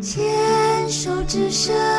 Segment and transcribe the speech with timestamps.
[0.00, 1.91] 牵手之声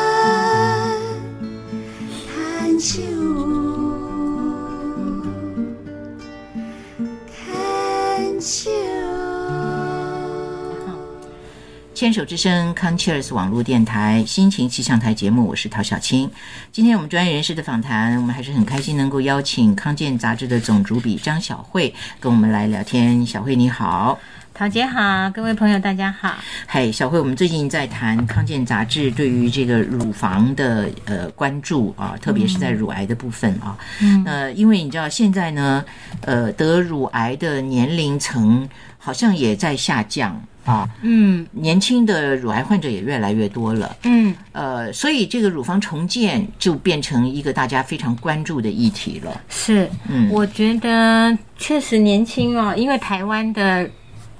[12.04, 16.30] 牵手之声康 Cheers 网络电台心情气象台节目，我是陶小青。
[16.70, 23.24] 今天我们专业人士的访谈，我们还是很开心能够邀请康健杂志的总主笔张小慧跟我们来聊天。
[23.24, 24.18] 小慧你好。
[24.52, 26.34] 陶姐好，各位朋友大家好。
[26.66, 33.76] 嗨，小慧，我们最近在谈康健杂志对于这个乳房的呃关注啊，特别是在乳癌的部分啊。
[34.02, 34.22] 嗯。
[34.26, 35.82] 呃，因为你知道现在呢，
[36.20, 38.68] 呃，得乳癌的年龄层
[39.04, 40.88] 好像也在下降啊。
[41.02, 41.46] 嗯。
[41.52, 43.94] 年轻的乳癌患者也越来越多了。
[44.04, 44.34] 嗯。
[44.52, 49.40] 呃，所以这个乳房重建就变成一个大家非常关注的议题了。
[49.50, 49.90] 是。
[50.08, 50.30] 嗯。
[50.30, 53.88] 我觉得确实年轻哦，因为台湾的。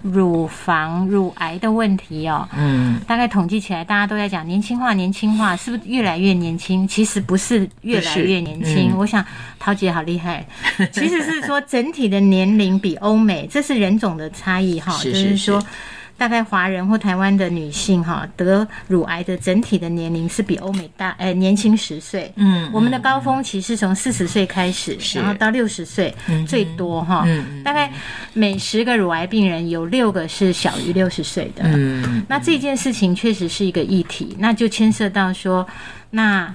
[0.04, 6.86] 乳房乳癌的问题哦，嗯，大概统计起来，大家都在讲年轻化，年轻化是不是越来越年轻？
[6.86, 8.94] 其实不是越来越年轻。
[8.96, 9.24] 我想
[9.58, 10.46] 陶姐好厉害，
[10.92, 15.60] 其实是说整体的年龄比欧美，这是人种的差异哈，就是说。
[16.16, 22.32] 大概华人或台湾的女性哈得乳癌的整体的年龄是比欧美大，呃年轻十岁。
[22.36, 26.14] 嗯，我们的高峰期是从四十岁开始，然后到六十岁
[26.46, 27.26] 最多哈。
[27.64, 27.92] 大概
[28.32, 31.64] 每十个乳癌病人有六个是小于六十岁的。
[31.64, 35.66] 嗯，那这件事情确实是一个议题，那就牵涉到说
[36.10, 36.54] 那。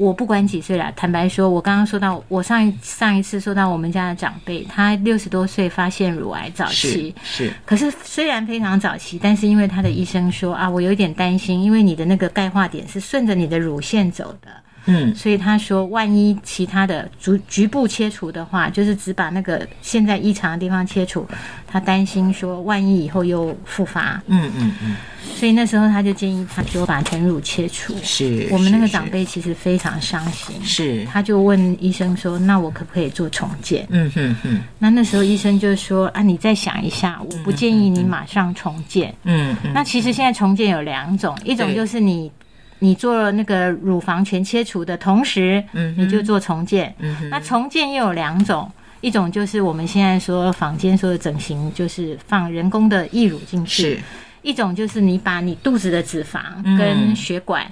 [0.00, 14.48] 我不管几岁了，坦白说，我刚刚说到，我上一上一次说到我们家的长辈，他六十多岁发现乳癌早期，是，可是虽然非常早期，但是因为他的医生说啊，我有一点担心，因为你的那个钙化点是顺着你的乳腺走的。
[14.86, 21.26] 嗯，所以他说，万一其他的局局部切除的话，就是只把那个现在异常的地方切除，
[21.66, 24.20] 他担心说，万一以后又复发。
[24.26, 24.96] 嗯嗯嗯。
[25.34, 27.94] 所以那时候他就建议他说把全乳切除。
[28.02, 28.48] 是。
[28.50, 30.56] 我们那个长辈其实非常伤心。
[30.64, 31.04] 是。
[31.04, 34.60] 他就问医生说：“那我可不可以做重建？”嗯哼哼。
[34.78, 39.54] 那那时候医生就说：“啊，你再想一下，我不建议你马上重建。”嗯。
[39.74, 42.32] 那其实现在重建有两种，一种就是你。
[42.80, 46.94] 你做了那个乳房全切除的同时，嗯，你就做重建。
[46.98, 48.70] 嗯，那重建又有两种，
[49.00, 53.98] 一种就是我们现在说坊间说的整形，就是放人工的义乳进去；，
[54.42, 56.40] 一种就是你把你肚子的脂肪
[56.78, 57.70] 跟血管，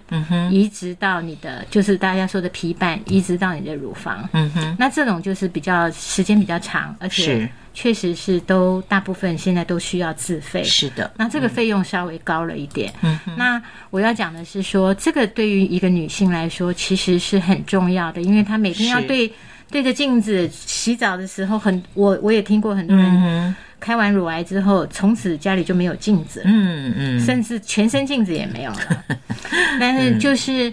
[0.50, 4.28] 移植到你的，就是大家说的皮瓣，移植到你的乳房。
[4.32, 7.48] 嗯哼，那这种就是比较时间比较长，而且。
[7.74, 11.08] 确实是都大部分现在都需要自费，是的。
[11.16, 12.92] 那这个费用稍微高了一点。
[13.02, 19.32] 嗯，那我要讲的是说，这个对于一个女性来说其实是很重要的，因为她每天要对
[19.70, 29.04] 对着镜子洗澡的时候，很我我也听过很多人开完乳癌之后，从此家里就没有镜子，嗯嗯，甚至全身镜子也没有了。
[29.80, 30.72] 但是就是。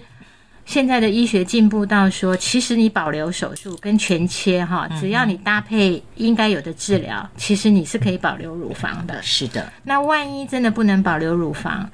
[0.68, 9.22] 现在的医学进步到说，其实你保留手术跟全切哈，只要你搭配应该有的治疗，其实你是可以保留乳房的。
[9.22, 9.72] 是的。
[9.84, 11.88] 那万一真的不能保留乳房，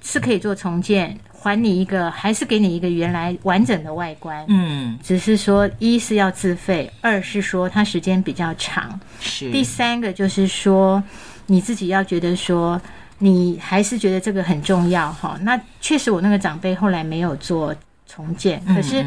[0.00, 4.44] 是可以做重建，还你一个，还是给你一个原来完整的外观。
[4.48, 4.98] 嗯。
[5.02, 8.98] 只是说，一是要自费，二是说它时间比较长。
[9.20, 9.50] 是。
[9.50, 11.02] 第三个就是说，
[11.46, 12.80] 你自己要觉得说，
[13.18, 15.38] 你还是觉得这个很重要哈。
[15.42, 17.74] 那确实，我那个长辈后来没有做。
[18.10, 19.04] 重建，可是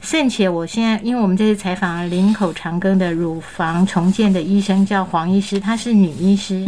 [0.00, 6.64] 甚且我现在，因为我们这次采访林口长庚的乳房重建的医生叫黄医师，她是女医师，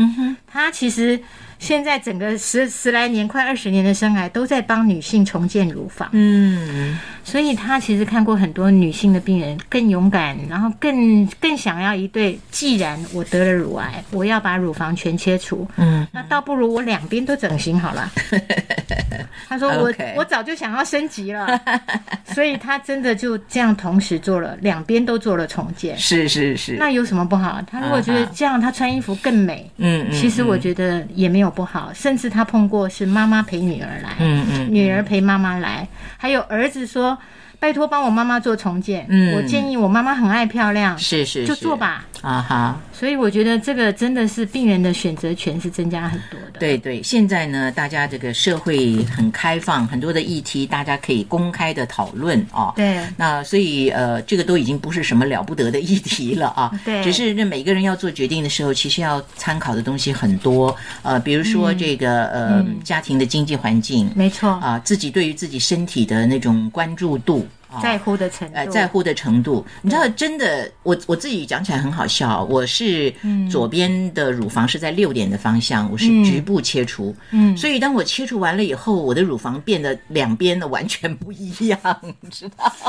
[0.50, 1.20] 她其实。
[1.60, 12.38] 现在整个十十来年、快二十年的生涯都在帮女性重建乳房，嗯，所以他其实看过很多女性的病人更勇敢，然后更更想要一对。
[12.52, 18.08] 既然我得了乳癌，我要把乳房全切除，嗯，那倒不如我两边都整形好了。
[19.48, 21.60] 他说我我早就想要升级了，
[22.32, 25.98] 所以他真的就这样同时做了两边都做了重建。
[25.98, 27.60] 是是是，那有什么不好？
[27.68, 31.48] 他如果觉得这样他穿衣服更美，嗯嗯，其实我觉得也没有。
[31.50, 37.18] 不好，甚至他碰过是妈妈陪女儿来，嗯嗯，女儿陪妈妈来，还有儿子说。
[37.60, 42.80] 拜托帮我妈妈做重建，嗯，我建议我妈妈很爱漂亮，是是，就做吧，啊哈。
[42.92, 46.58] 所以我觉得这个真的是病人的选择权是增加很多的。
[46.58, 52.72] 对对，现在呢，大家这个社会很开放，很多的议题大家可以公开的讨论哦。
[52.76, 53.00] 对。
[53.16, 56.70] 那所以呃，这个都已经不是什么了不得的议题了啊。
[56.84, 57.02] 对。
[57.02, 67.47] 只是那每个人要做决定的时候，其实要参考的东西很多，呃，比如说这个呃家庭的经济环境，没错啊，自己对于自己身体的那种关注度。
[67.82, 72.42] 在乎的程度，呃，在乎的程度，你知道，真的，我我自己讲起来很好笑。
[72.44, 73.12] 我是
[73.50, 81.78] 左边的乳房是在六点的方向，我是局部切除，嗯，所以当我切除完了以后，我的乳房变得两边的完全不一样，
[82.20, 82.72] 你知道。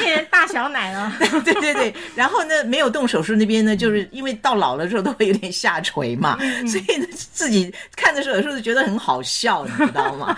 [0.00, 1.12] 变成大小奶了，
[1.44, 6.36] 对对对，然后呢，没有动手术那边呢，就是因为到老了之后都会有点下垂嘛，
[6.66, 10.36] 所以呢，自己看的时候有时候觉得很好笑，你知道吗？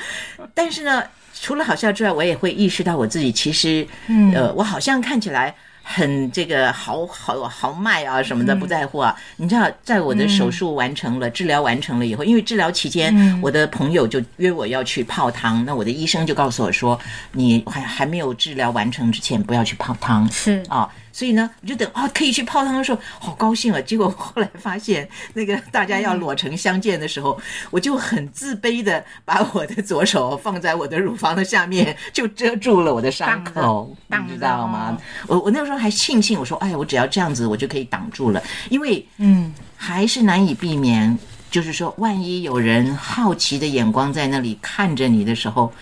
[0.55, 1.03] 但是呢，
[1.41, 3.87] 除了好笑之外，我也会意识到我自己其实，
[4.35, 5.55] 呃，我好像看起来。
[5.83, 17.01] 很这个豪豪豪迈啊什么的不在乎啊，你知道，在我的手术完成了、治疗完成了以后，因为治疗期间，我的朋友就约我要去泡汤，那我的医生就告诉我说，
[17.33, 20.89] 你还还没有治疗完成之前不要去泡汤，是啊。
[21.13, 23.81] 所以呢，我就等啊，可以去泡汤的时候，好高兴啊！
[23.81, 27.41] 结果后来发现，那个大家要裸成相见的时候，
[27.71, 34.97] 我就很自卑的把我的左手放在我的乳房的下面，就遮住了我的伤口，你知道吗？
[35.27, 41.19] 我我那个时候还庆幸，我说，哎呀，我只要这样子，我就可以挡住了，因为嗯，还是难以避免，
[41.51, 45.73] 就是说，万一有人好奇的眼光在那里看着你的时候，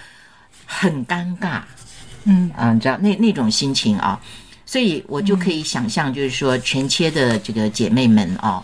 [0.65, 1.61] 很尴尬，
[2.25, 4.19] 嗯啊，你知道那那种心情啊。
[4.69, 8.63] 所以我就可以想象，就是说全切的这个姐妹们啊，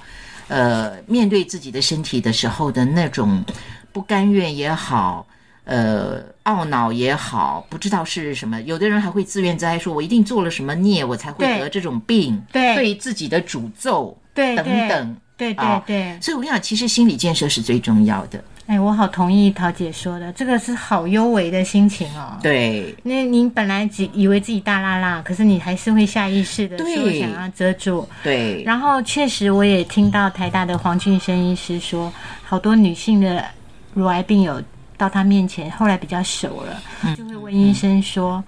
[0.49, 3.43] 呃，面对自己的身体的时候的那种
[3.91, 5.27] 不甘愿也好，
[5.65, 8.61] 呃，懊恼也好，不知道是什么。
[8.61, 16.19] 有的人还会自怨自艾，说我一定做了什么孽，我才会得这种病，对，对自己的诅咒，对，等等，对对对。
[16.21, 18.45] 所以我跟你讲，其实心理建设是最重要的。
[18.67, 22.39] 哎，我好同意桃姐说的，这个是好幽微的心情哦。
[22.43, 28.09] 对，那您本来只以为自己大辣辣，可是你还是会下意识的说想要遮住。
[28.23, 28.63] 对。
[28.63, 32.11] 然后确实，我也听到台大的黄俊生医师说，
[32.43, 33.45] 好多女性的
[33.93, 34.63] 乳癌病友
[34.97, 38.43] 到他面前，后来比较熟了，就会问医生说：“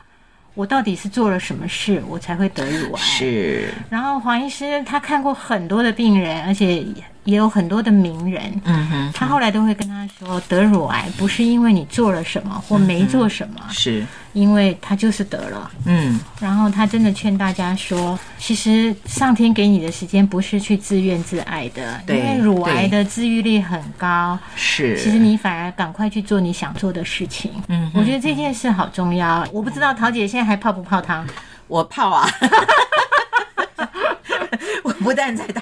[0.54, 3.68] 我到底是做了什么事，我才会得乳癌？”是。
[3.90, 6.82] 然后黄医师他看过很多的病人，而且。
[7.26, 16.18] 也有很多的名人，嗯哼，他后来都会跟他说，得乳癌不是因为你做了什么或没做什么，是因为他就是得了，嗯。
[16.40, 24.96] 然后他真的劝大家说，其实上天给你的时间不是去自怨自艾的，因为乳癌的治愈率很高，是。
[24.98, 29.46] 其实你反而赶快去做你想做的事情，嗯，我觉得这件事好重要。
[29.52, 31.26] 我不知道桃姐现在还泡不泡汤？
[31.66, 32.28] 我泡啊。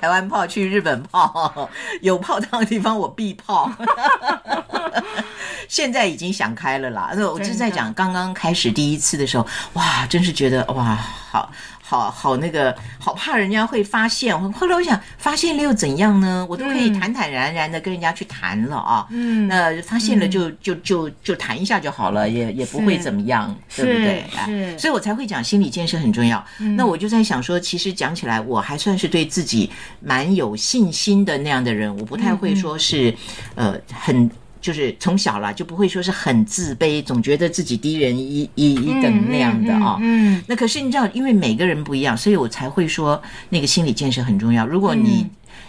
[0.04, 1.70] 台湾泡，去日本泡，
[2.02, 3.70] 有泡汤的地方我必泡。
[5.68, 10.94] 现在已经想开了啦，那我是在讲刚刚开始第一次的时候，哇，真是觉得哇，
[11.30, 11.50] 好。
[11.86, 16.44] 好好那个好怕人家会发现，后来我想发现了又怎样呢？
[16.48, 19.06] 我都可以坦坦然然的跟人家去谈了啊。
[19.10, 24.24] 嗯，那发现了就就就就谈一下就好了，也也不会怎么样，对不对？
[24.46, 26.42] 是，所以我才会讲心理建设很重要。
[26.74, 29.70] 那我就在想说，其实讲起来我还算是对自己
[30.00, 33.14] 蛮有信心的那样的人，我不太会说是
[33.56, 34.28] 呃很。
[34.64, 39.98] 就是从小啦，就不会说是很自卑，总觉得自己低人一一一等那样的啊。
[40.00, 44.66] 嗯，那可是你知道，因为每个人不一样，所以我才会说那个心理建设很重要。
[44.66, 45.26] 如果你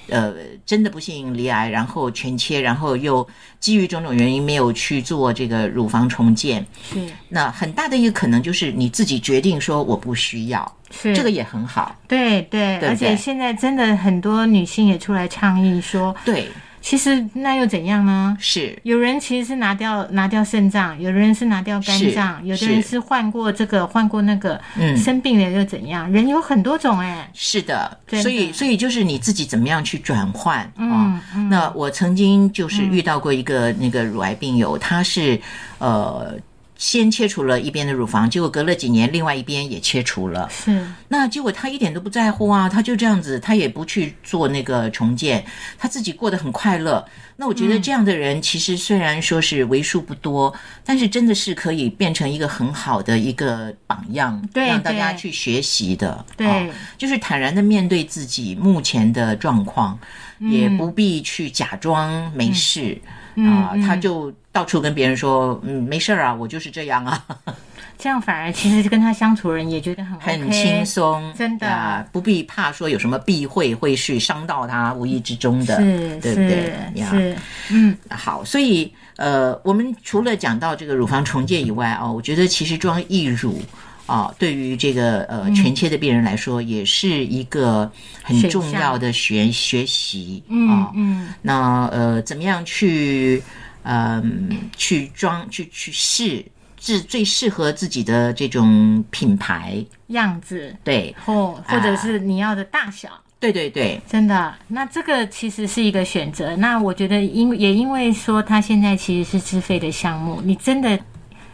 [0.08, 0.34] 呃
[0.66, 3.28] 真的不幸离癌，然后全切，然后又
[3.60, 11.94] 基于种种原因没有去做这个乳房重建，是那很大的一个可能就是你自己决定说我不需要，是这个也很好。
[12.08, 16.48] 对对，而且现在真的很多女性也出来倡议说，对。
[16.86, 18.38] 其实那又怎样呢？
[18.40, 26.10] 是有人其实是拿掉拿掉肾脏，有人是拿掉肝脏，有的人是换过这个换过那个，嗯，生病了又怎样？
[26.12, 27.28] 人有很多种哎。
[27.34, 31.20] 是的，所以所以就是你自己怎么样去转换啊？
[31.50, 35.42] 那我曾经就是遇到过一个那个乳癌病友，他是
[35.80, 36.38] 呃。
[36.78, 40.50] 先切除了一边的乳房，结果隔了几年，另外一边也切除了。
[40.50, 45.46] 是，那结果他一点都不在乎啊，他就这样子，他也不去做那个重建，
[45.78, 47.06] 他自己过得很快乐。
[47.38, 50.54] 那我觉得这样的人，其实虽然说是为数不多，
[50.86, 56.26] 但是真的是可以变成一个很好的一个榜样，让大家去学习的。
[56.38, 59.98] 对，就是坦然的面对自己目前的状况，
[60.40, 62.98] 也不必去假装没事。
[63.36, 67.26] 啊，他就到处跟别人说，嗯，没事儿啊，我就是这样啊。
[68.00, 76.74] 这样反而其实跟他相处人也觉得很很轻松，真的啊，不必怕说有什么避讳会去伤到他无意之中的，是，对不对？
[77.04, 77.36] 是，
[77.72, 83.62] 嗯，好，所以呃，我们除了讲到这个乳房重建以外哦，我觉得其实装义乳。
[84.08, 90.94] 啊，对于这个呃全切的病人来说，也是一个很重要的学学习啊。
[90.94, 93.42] 嗯，那呃，怎么样去
[93.86, 96.46] 嗯去装去去试
[96.78, 103.10] 最最适合自己的这种品牌，样子，对，或或者是你要的大小。
[103.38, 106.56] 对对对，真的，那这个其实是一个选择。
[106.56, 110.98] 那我觉得，因也因为说它现在其实是自费的项目，你真的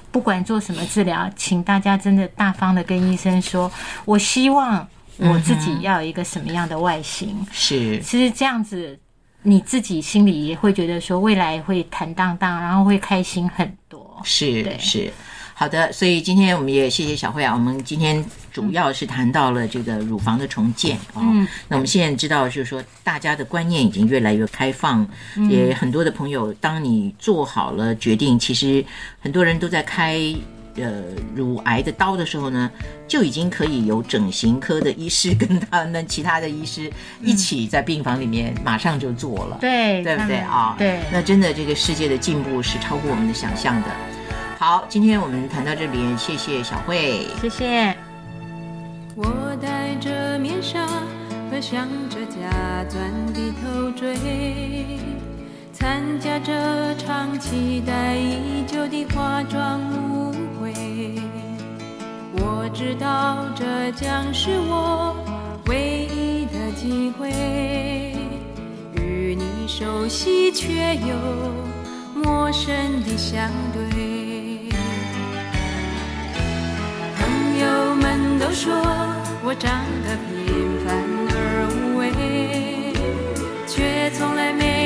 [0.09, 3.69] 不管做什么治疗，请大家真的大方的跟医生说，
[4.05, 7.45] 我希望我自己要有一个什么样的外形。
[7.51, 8.97] 是，其实这样子
[9.43, 14.21] 你自己心里也会觉得说，未来会坦荡荡，然后会开心很多。
[14.23, 15.11] 是是。
[15.53, 17.53] 好的，所以今天我们也谢谢小慧啊。
[17.53, 21.21] 我们今天主要是谈到了这个乳房的重建啊。
[21.21, 25.07] 嗯那我们现在知道，就是说大家的观念已经越来越开放，
[25.49, 28.83] 也很多的朋友，当你做好了决定，其实
[29.19, 30.19] 很多人都在开
[30.75, 31.03] 呃
[31.35, 32.71] 乳癌的刀的时候呢，
[33.07, 39.57] 就已经可以有整形科的医师跟他们其他的医师一起在病房里面马上就做了。
[39.61, 40.75] 对，对不对啊？
[40.77, 43.87] 对，那真的这个世界的进步是超过我们的想象的。
[44.57, 47.27] 好，今天我们谈到这里，谢谢小慧。
[47.41, 47.95] 谢谢。
[49.15, 50.85] 我戴着面纱
[51.49, 54.15] 和镶着假钻的头坠，
[55.73, 56.53] 参加这
[56.95, 59.81] 场期待已久的化妆
[60.13, 60.31] 舞
[62.33, 65.15] 我知道这将是我
[65.67, 67.29] 唯一的机会，
[68.95, 71.15] 与你熟悉却又
[72.15, 74.69] 陌生的相对。
[77.17, 77.19] 朋
[77.59, 78.73] 友们都说
[79.43, 80.89] 我长得平凡
[81.29, 81.35] 而
[81.69, 82.01] 无味，
[83.67, 84.80] 却从来没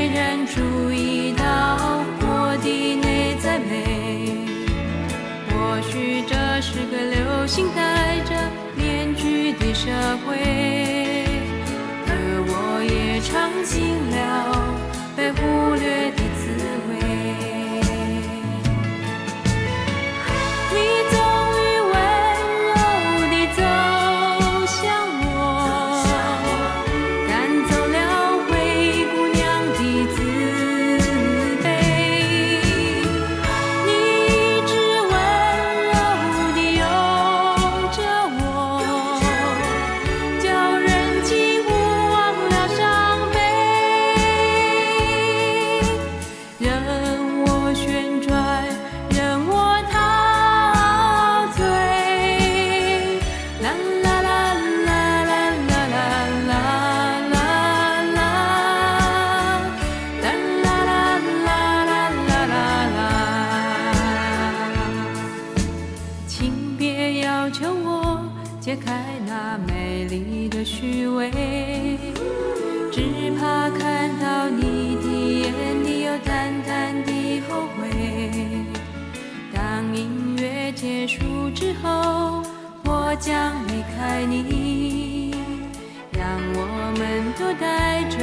[7.47, 8.33] 心戴着
[8.75, 9.87] 面具的社
[10.25, 10.35] 会，
[12.07, 12.09] 而
[12.47, 14.54] 我也尝尽了
[66.95, 68.23] 也要求我
[68.61, 71.29] 解开那美丽的虚伪，
[72.89, 73.01] 只
[73.37, 75.07] 怕看到你的
[75.41, 77.89] 眼里有淡淡的后悔。
[79.53, 82.41] 当音乐结束之后，
[82.85, 85.35] 我将离开你，
[86.13, 88.19] 让我们都带着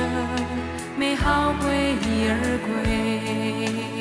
[0.97, 3.92] 美好回忆而归。